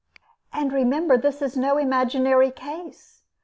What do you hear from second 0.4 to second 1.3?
And remember